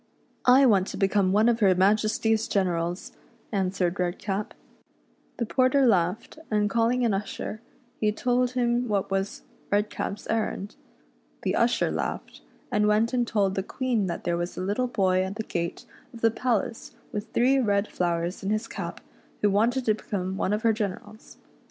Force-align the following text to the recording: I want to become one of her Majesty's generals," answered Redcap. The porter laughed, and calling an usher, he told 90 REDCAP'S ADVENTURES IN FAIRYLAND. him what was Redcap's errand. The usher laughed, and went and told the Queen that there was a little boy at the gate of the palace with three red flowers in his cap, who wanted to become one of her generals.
I 0.47 0.65
want 0.65 0.87
to 0.87 0.97
become 0.97 1.31
one 1.31 1.47
of 1.47 1.59
her 1.59 1.75
Majesty's 1.75 2.47
generals," 2.47 3.11
answered 3.51 3.99
Redcap. 3.99 4.55
The 5.37 5.45
porter 5.45 5.85
laughed, 5.85 6.39
and 6.49 6.71
calling 6.71 7.05
an 7.05 7.13
usher, 7.13 7.61
he 7.99 8.11
told 8.11 8.55
90 8.55 8.55
REDCAP'S 8.55 8.55
ADVENTURES 8.55 8.55
IN 8.55 8.61
FAIRYLAND. 8.63 8.83
him 8.83 8.89
what 8.89 9.11
was 9.11 9.41
Redcap's 9.71 10.27
errand. 10.27 10.75
The 11.43 11.55
usher 11.55 11.91
laughed, 11.91 12.41
and 12.71 12.87
went 12.87 13.13
and 13.13 13.27
told 13.27 13.53
the 13.53 13.61
Queen 13.61 14.07
that 14.07 14.23
there 14.23 14.37
was 14.37 14.57
a 14.57 14.61
little 14.61 14.87
boy 14.87 15.21
at 15.23 15.35
the 15.35 15.43
gate 15.43 15.85
of 16.15 16.21
the 16.21 16.31
palace 16.31 16.95
with 17.11 17.31
three 17.31 17.59
red 17.59 17.87
flowers 17.87 18.41
in 18.41 18.49
his 18.49 18.67
cap, 18.67 19.01
who 19.43 19.51
wanted 19.51 19.85
to 19.85 19.93
become 19.93 20.35
one 20.35 20.51
of 20.51 20.63
her 20.63 20.73
generals. 20.73 21.37